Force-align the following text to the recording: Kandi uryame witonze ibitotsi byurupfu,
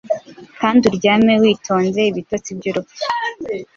Kandi 0.61 0.83
uryame 0.89 1.33
witonze 1.41 2.01
ibitotsi 2.11 2.49
byurupfu, 2.57 3.01